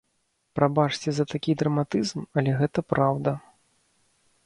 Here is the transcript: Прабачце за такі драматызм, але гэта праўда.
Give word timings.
Прабачце 0.59 1.09
за 1.17 1.27
такі 1.35 1.55
драматызм, 1.61 2.19
але 2.37 2.59
гэта 2.65 2.79
праўда. 2.95 3.39